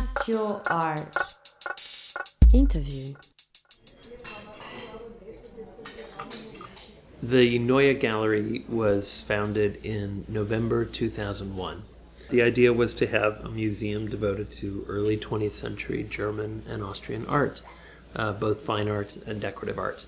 Cast 0.00 0.28
Your 0.28 0.62
Art. 0.70 1.14
Interview. 2.54 3.12
The 7.22 7.58
Neue 7.58 7.92
Gallery 7.92 8.64
was 8.66 9.20
founded 9.20 9.84
in 9.84 10.24
November 10.26 10.86
2001. 10.86 11.82
The 12.30 12.40
idea 12.40 12.72
was 12.72 12.94
to 12.94 13.06
have 13.08 13.44
a 13.44 13.50
museum 13.50 14.08
devoted 14.08 14.50
to 14.52 14.86
early 14.88 15.18
20th 15.18 15.52
century 15.52 16.06
German 16.08 16.62
and 16.66 16.82
Austrian 16.82 17.26
art, 17.26 17.60
uh, 18.16 18.32
both 18.32 18.62
fine 18.62 18.88
art 18.88 19.18
and 19.26 19.38
decorative 19.38 19.78
art. 19.78 20.06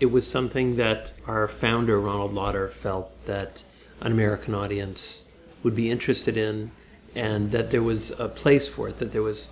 It 0.00 0.06
was 0.06 0.26
something 0.26 0.74
that 0.76 1.12
our 1.28 1.46
founder, 1.46 2.00
Ronald 2.00 2.34
Lauder, 2.34 2.66
felt 2.66 3.12
that 3.26 3.62
an 4.00 4.10
American 4.10 4.56
audience 4.56 5.26
would 5.62 5.76
be 5.76 5.92
interested 5.92 6.36
in 6.36 6.72
and 7.14 7.52
that 7.52 7.70
there 7.70 7.82
was 7.82 8.10
a 8.18 8.28
place 8.28 8.68
for 8.68 8.88
it, 8.88 8.98
that 8.98 9.12
there 9.12 9.22
was 9.22 9.50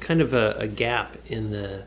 kind 0.00 0.20
of 0.20 0.32
a, 0.32 0.54
a 0.58 0.66
gap 0.66 1.16
in 1.26 1.50
the 1.50 1.84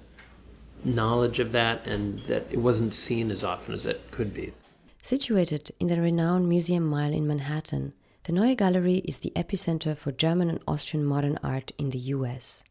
knowledge 0.84 1.40
of 1.40 1.52
that 1.52 1.86
and 1.86 2.20
that 2.22 2.46
it 2.52 2.60
wasn't 2.60 2.94
seen 2.94 3.32
as 3.32 3.44
often 3.44 3.74
as 3.74 3.86
it 3.86 4.12
could 4.12 4.34
be. 4.34 4.54
Situated 5.02 5.72
in 5.80 5.88
the 5.88 6.02
renowned 6.02 6.48
Museum 6.50 6.86
Mile 6.86 7.14
in 7.14 7.28
Manhattan, 7.28 7.94
the 8.24 8.34
Neue 8.34 8.56
Gallery 8.56 9.04
is 9.06 9.20
the 9.20 9.32
epicenter 9.36 9.96
for 9.96 10.12
German 10.12 10.50
and 10.50 10.60
Austrian 10.68 11.06
modern 11.06 11.38
art 11.44 11.72
in 11.78 11.92
the 11.92 12.00
US. 12.16 12.64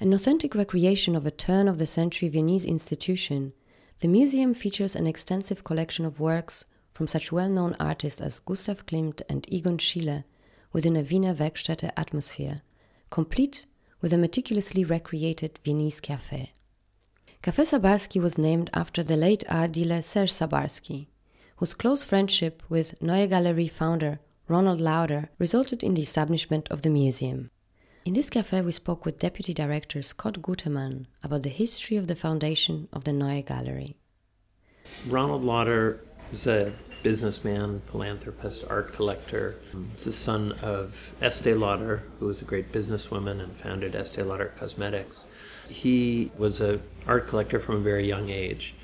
An 0.00 0.12
authentic 0.12 0.54
recreation 0.54 1.14
of 1.14 1.26
a 1.26 1.30
turn 1.30 1.68
of 1.68 1.78
the 1.78 1.86
century 1.86 2.28
Viennese 2.28 2.64
institution, 2.64 3.52
the 4.00 4.08
museum 4.08 4.54
features 4.54 4.96
an 4.96 5.06
extensive 5.06 5.62
collection 5.62 6.04
of 6.04 6.18
works 6.18 6.64
from 6.92 7.06
such 7.06 7.30
well 7.30 7.48
known 7.48 7.76
artists 7.78 8.20
as 8.20 8.40
Gustav 8.40 8.86
Klimt 8.86 9.22
and 9.28 9.46
Egon 9.52 9.78
Schiele 9.78 10.24
within 10.72 10.96
a 10.96 11.02
Wiener 11.02 11.34
Werkstätte 11.34 11.90
atmosphere, 11.96 12.62
complete 13.10 13.66
with 14.00 14.12
a 14.12 14.18
meticulously 14.18 14.84
recreated 14.84 15.58
Viennese 15.64 16.00
cafe. 16.00 16.52
Café 17.42 17.64
Sabarsky 17.64 18.20
was 18.20 18.36
named 18.36 18.70
after 18.74 19.02
the 19.02 19.16
late 19.16 19.44
art 19.48 19.72
dealer 19.72 20.02
Serge 20.02 20.32
Sabarsky, 20.32 21.06
whose 21.56 21.74
close 21.74 22.04
friendship 22.04 22.62
with 22.68 23.00
Neue 23.02 23.26
Galerie 23.26 23.68
founder 23.68 24.20
Ronald 24.48 24.80
Lauder 24.80 25.30
resulted 25.38 25.82
in 25.82 25.94
the 25.94 26.02
establishment 26.02 26.68
of 26.70 26.82
the 26.82 26.90
museum. 26.90 27.50
In 28.04 28.14
this 28.14 28.30
cafe, 28.30 28.62
we 28.62 28.72
spoke 28.72 29.04
with 29.04 29.18
Deputy 29.18 29.52
Director 29.52 30.02
Scott 30.02 30.34
Gutterman 30.42 31.06
about 31.22 31.42
the 31.42 31.50
history 31.50 31.96
of 31.96 32.06
the 32.06 32.14
foundation 32.14 32.88
of 32.92 33.04
the 33.04 33.12
Neue 33.12 33.42
Gallery. 33.42 33.96
Ronald 35.06 35.44
Lauder 35.44 36.00
was 36.30 36.46
a 36.46 36.72
businessman, 37.02 37.82
philanthropist, 37.90 38.64
art 38.68 38.92
collector. 38.92 39.56
He's 39.94 40.04
the 40.04 40.12
son 40.12 40.52
of 40.62 41.14
Estee 41.20 41.54
Lauder, 41.54 42.02
who 42.18 42.26
was 42.26 42.42
a 42.42 42.44
great 42.44 42.72
businesswoman 42.72 43.40
and 43.40 43.56
founded 43.56 43.94
Estee 43.94 44.22
Lauder 44.22 44.52
Cosmetics. 44.58 45.24
He 45.68 46.30
was 46.36 46.60
an 46.60 46.82
art 47.06 47.26
collector 47.26 47.60
from 47.60 47.76
a 47.76 47.80
very 47.80 48.06
young 48.06 48.30
age. 48.30 48.74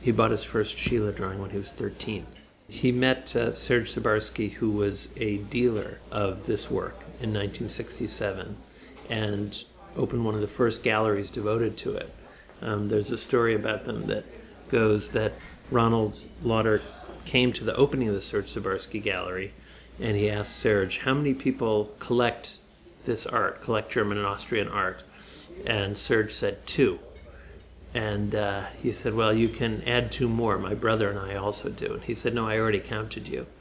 He 0.00 0.10
bought 0.10 0.32
his 0.32 0.44
first 0.44 0.76
Schiele 0.76 1.14
drawing 1.14 1.40
when 1.40 1.50
he 1.50 1.58
was 1.58 1.70
13. 1.70 2.26
He 2.68 2.90
met 2.90 3.36
uh, 3.36 3.52
Serge 3.52 3.94
Sabarsky, 3.94 4.52
who 4.52 4.70
was 4.70 5.08
a 5.16 5.38
dealer 5.38 5.98
of 6.10 6.46
this 6.46 6.70
work 6.70 7.00
in 7.20 7.32
1967, 7.32 8.56
and 9.08 9.64
opened 9.96 10.24
one 10.24 10.34
of 10.34 10.40
the 10.40 10.46
first 10.48 10.82
galleries 10.82 11.30
devoted 11.30 11.76
to 11.78 11.94
it. 11.94 12.12
Um, 12.60 12.88
there's 12.88 13.10
a 13.10 13.18
story 13.18 13.54
about 13.54 13.84
them 13.84 14.06
that 14.06 14.24
goes 14.70 15.10
that 15.10 15.34
Ronald 15.70 16.20
Lauder 16.42 16.80
came 17.24 17.52
to 17.52 17.64
the 17.64 17.76
opening 17.76 18.08
of 18.08 18.14
the 18.14 18.20
Serge 18.20 18.52
Sabarsky 18.52 19.02
Gallery, 19.02 19.52
and 20.00 20.16
he 20.16 20.30
asked 20.30 20.56
Serge, 20.56 20.98
"How 20.98 21.14
many 21.14 21.34
people 21.34 21.92
collect 21.98 22.56
this 23.04 23.26
art, 23.26 23.62
collect 23.62 23.90
German 23.90 24.18
and 24.18 24.26
Austrian 24.26 24.68
art?" 24.68 25.02
And 25.66 25.96
Serge 25.96 26.32
said 26.32 26.66
two. 26.66 26.98
And 27.94 28.34
uh, 28.34 28.66
he 28.82 28.90
said, 28.92 29.14
Well, 29.14 29.34
you 29.34 29.48
can 29.48 29.82
add 29.86 30.10
two 30.10 30.28
more. 30.28 30.58
My 30.58 30.74
brother 30.74 31.10
and 31.10 31.18
I 31.18 31.34
also 31.34 31.68
do. 31.68 31.94
And 31.94 32.02
he 32.02 32.14
said, 32.14 32.34
No, 32.34 32.46
I 32.46 32.58
already 32.58 32.80
counted 32.80 33.26
you. 33.26 33.46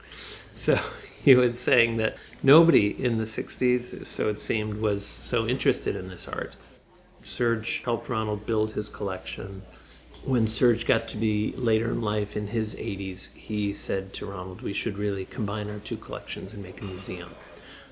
So 0.53 0.77
he 1.23 1.33
was 1.33 1.57
saying 1.57 1.95
that 1.97 2.17
nobody 2.43 2.89
in 2.89 3.17
the 3.17 3.23
60s, 3.23 4.05
so 4.05 4.27
it 4.27 4.37
seemed, 4.37 4.81
was 4.81 5.05
so 5.05 5.47
interested 5.47 5.95
in 5.95 6.09
this 6.09 6.27
art. 6.27 6.57
Serge 7.23 7.81
helped 7.85 8.09
Ronald 8.09 8.45
build 8.45 8.73
his 8.73 8.89
collection. 8.89 9.61
When 10.23 10.45
Serge 10.45 10.85
got 10.85 11.07
to 11.09 11.17
be 11.17 11.51
later 11.53 11.89
in 11.89 12.01
life, 12.01 12.37
in 12.37 12.47
his 12.47 12.75
80s, 12.75 13.33
he 13.33 13.73
said 13.73 14.13
to 14.13 14.27
Ronald, 14.27 14.61
We 14.61 14.71
should 14.71 14.99
really 14.99 15.25
combine 15.25 15.67
our 15.67 15.79
two 15.79 15.97
collections 15.97 16.53
and 16.53 16.61
make 16.61 16.79
a 16.79 16.85
museum. 16.85 17.31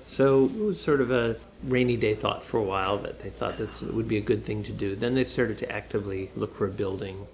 So 0.06 0.44
it 0.44 0.56
was 0.56 0.80
sort 0.80 1.00
of 1.00 1.10
a 1.10 1.36
rainy 1.64 1.96
day 1.96 2.14
thought 2.14 2.44
for 2.44 2.58
a 2.58 2.62
while 2.62 2.98
that 2.98 3.20
they 3.20 3.30
thought 3.30 3.58
that 3.58 3.82
it 3.82 3.94
would 3.94 4.06
be 4.08 4.16
a 4.16 4.20
good 4.20 4.44
thing 4.44 4.62
to 4.64 4.72
do. 4.72 4.94
Then 4.94 5.14
they 5.14 5.24
started 5.24 5.58
to 5.58 5.72
actively 5.72 6.30
look 6.36 6.54
for 6.54 6.66
a 6.66 6.70
building 6.70 7.26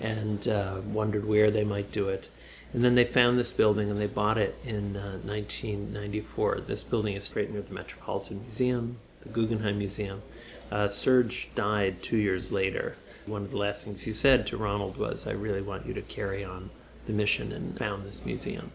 and 0.00 0.48
uh, 0.48 0.80
wondered 0.86 1.26
where 1.26 1.50
they 1.50 1.64
might 1.64 1.92
do 1.92 2.08
it. 2.08 2.30
And 2.72 2.82
then 2.82 2.94
they 2.94 3.04
found 3.04 3.38
this 3.38 3.52
building 3.52 3.90
and 3.90 4.00
they 4.00 4.06
bought 4.06 4.38
it 4.38 4.58
in 4.64 4.96
uh, 4.96 5.18
1994. 5.24 6.62
This 6.66 6.82
building 6.82 7.14
is 7.14 7.34
right 7.36 7.50
near 7.50 7.62
the 7.62 7.74
Metropolitan 7.74 8.42
Museum, 8.42 8.96
the 9.20 9.28
Guggenheim 9.28 9.76
Museum. 9.76 10.22
Uh, 10.70 10.88
Serge 10.88 11.50
died 11.54 12.02
two 12.02 12.16
years 12.16 12.50
later. 12.50 12.96
One 13.26 13.42
of 13.42 13.50
the 13.50 13.56
last 13.56 13.84
things 13.84 14.02
he 14.02 14.12
said 14.12 14.46
to 14.48 14.56
Ronald 14.56 14.96
was, 14.96 15.26
I 15.26 15.32
really 15.32 15.62
want 15.62 15.86
you 15.86 15.94
to 15.94 16.02
carry 16.02 16.44
on 16.44 16.70
the 17.06 17.12
mission 17.12 17.52
and 17.52 17.78
found 17.78 18.04
this 18.04 18.24
museum. 18.24 18.72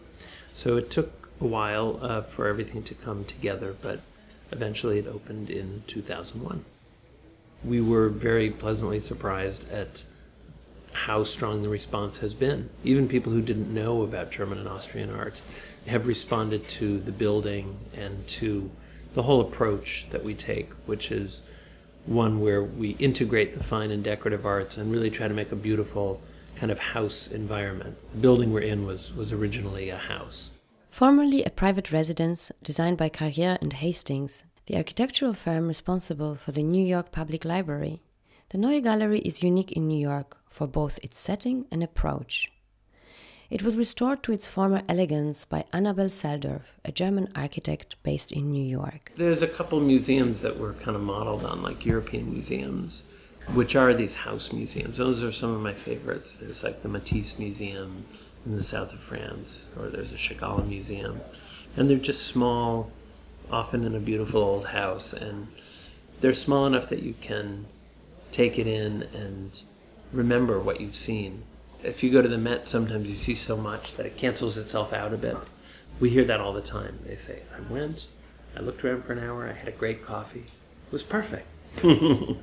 So 0.54 0.76
it 0.76 0.90
took 0.90 1.28
a 1.40 1.46
while 1.46 1.98
uh, 2.02 2.22
for 2.22 2.46
everything 2.46 2.82
to 2.84 2.94
come 2.94 3.24
together, 3.24 3.76
but 3.80 4.00
eventually 4.50 4.98
it 4.98 5.06
opened 5.06 5.50
in 5.50 5.82
2001. 5.86 6.64
We 7.64 7.80
were 7.80 8.08
very 8.08 8.50
pleasantly 8.50 9.00
surprised 9.00 9.70
at 9.70 10.04
how 10.92 11.24
strong 11.24 11.62
the 11.62 11.68
response 11.68 12.18
has 12.18 12.34
been. 12.34 12.70
Even 12.82 13.08
people 13.08 13.32
who 13.32 13.42
didn't 13.42 13.72
know 13.72 14.02
about 14.02 14.30
German 14.30 14.58
and 14.58 14.68
Austrian 14.68 15.10
art 15.10 15.40
have 15.86 16.06
responded 16.06 16.68
to 16.68 16.98
the 16.98 17.12
building 17.12 17.76
and 17.94 18.26
to 18.28 18.70
the 19.14 19.22
whole 19.22 19.40
approach 19.40 20.06
that 20.10 20.24
we 20.24 20.34
take, 20.34 20.72
which 20.86 21.10
is 21.10 21.42
one 22.08 22.40
where 22.40 22.62
we 22.62 22.90
integrate 22.92 23.54
the 23.54 23.62
fine 23.62 23.90
and 23.90 24.02
decorative 24.02 24.46
arts 24.46 24.76
and 24.76 24.90
really 24.90 25.10
try 25.10 25.28
to 25.28 25.34
make 25.34 25.52
a 25.52 25.56
beautiful 25.56 26.20
kind 26.56 26.72
of 26.72 26.78
house 26.78 27.28
environment. 27.28 27.96
The 28.12 28.18
building 28.18 28.52
we're 28.52 28.60
in 28.60 28.86
was, 28.86 29.14
was 29.14 29.32
originally 29.32 29.90
a 29.90 29.98
house. 29.98 30.50
Formerly 30.90 31.44
a 31.44 31.50
private 31.50 31.92
residence 31.92 32.50
designed 32.62 32.96
by 32.96 33.10
Carrère 33.10 33.60
and 33.60 33.72
Hastings, 33.72 34.44
the 34.66 34.76
architectural 34.76 35.34
firm 35.34 35.68
responsible 35.68 36.34
for 36.34 36.52
the 36.52 36.62
New 36.62 36.84
York 36.84 37.12
Public 37.12 37.44
Library, 37.44 38.00
the 38.48 38.58
Neue 38.58 38.80
Gallery 38.80 39.18
is 39.20 39.42
unique 39.42 39.72
in 39.72 39.86
New 39.86 40.00
York 40.00 40.38
for 40.48 40.66
both 40.66 40.98
its 41.02 41.20
setting 41.20 41.66
and 41.70 41.82
approach. 41.82 42.50
It 43.50 43.62
was 43.62 43.78
restored 43.78 44.22
to 44.24 44.32
its 44.32 44.46
former 44.46 44.82
elegance 44.90 45.46
by 45.46 45.64
Annabelle 45.72 46.10
Selldorf, 46.10 46.64
a 46.84 46.92
German 46.92 47.28
architect 47.34 47.96
based 48.02 48.30
in 48.30 48.52
New 48.52 48.62
York. 48.62 49.12
There's 49.16 49.40
a 49.40 49.48
couple 49.48 49.80
museums 49.80 50.42
that 50.42 50.58
were 50.58 50.74
kind 50.74 50.94
of 50.94 51.02
modeled 51.02 51.46
on 51.46 51.62
like 51.62 51.86
European 51.86 52.30
museums, 52.30 53.04
which 53.54 53.74
are 53.74 53.94
these 53.94 54.16
house 54.16 54.52
museums. 54.52 54.98
Those 54.98 55.22
are 55.22 55.32
some 55.32 55.54
of 55.54 55.62
my 55.62 55.72
favorites. 55.72 56.36
There's 56.36 56.62
like 56.62 56.82
the 56.82 56.90
Matisse 56.90 57.38
Museum, 57.38 58.04
in 58.44 58.54
the 58.54 58.62
south 58.62 58.92
of 58.92 59.00
France, 59.00 59.70
or 59.78 59.88
there's 59.88 60.12
a 60.12 60.16
Chagall 60.16 60.66
Museum. 60.66 61.22
And 61.74 61.88
they're 61.88 61.96
just 61.96 62.26
small, 62.26 62.90
often 63.50 63.82
in 63.84 63.94
a 63.94 64.00
beautiful 64.00 64.42
old 64.42 64.66
house, 64.66 65.14
and 65.14 65.48
they're 66.20 66.34
small 66.34 66.66
enough 66.66 66.90
that 66.90 67.02
you 67.02 67.14
can 67.20 67.64
take 68.30 68.58
it 68.58 68.66
in 68.66 69.04
and 69.14 69.62
remember 70.12 70.60
what 70.60 70.82
you've 70.82 70.94
seen. 70.96 71.44
If 71.82 72.02
you 72.02 72.10
go 72.10 72.22
to 72.22 72.28
the 72.28 72.38
Met, 72.38 72.66
sometimes 72.66 73.08
you 73.08 73.14
see 73.14 73.34
so 73.34 73.56
much 73.56 73.94
that 73.94 74.06
it 74.06 74.16
cancels 74.16 74.58
itself 74.58 74.92
out 74.92 75.12
a 75.12 75.16
bit. 75.16 75.36
We 76.00 76.10
hear 76.10 76.24
that 76.24 76.40
all 76.40 76.52
the 76.52 76.60
time. 76.60 76.98
They 77.06 77.14
say, 77.14 77.42
I 77.56 77.72
went, 77.72 78.06
I 78.56 78.60
looked 78.60 78.84
around 78.84 79.04
for 79.04 79.12
an 79.12 79.20
hour, 79.20 79.48
I 79.48 79.52
had 79.52 79.68
a 79.68 79.72
great 79.72 80.04
coffee. 80.04 80.44
It 80.86 80.92
was 80.92 81.02
perfect. 81.02 81.46
the 81.82 82.38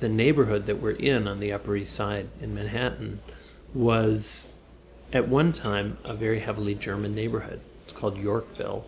neighborhood 0.00 0.66
that 0.66 0.80
we're 0.80 0.92
in 0.92 1.26
on 1.26 1.40
the 1.40 1.52
Upper 1.52 1.76
East 1.76 1.94
Side 1.94 2.28
in 2.40 2.54
Manhattan 2.54 3.20
was 3.74 4.54
at 5.12 5.28
one 5.28 5.52
time 5.52 5.98
a 6.04 6.14
very 6.14 6.40
heavily 6.40 6.74
German 6.74 7.14
neighborhood. 7.14 7.60
It's 7.84 7.92
called 7.92 8.16
Yorkville. 8.16 8.86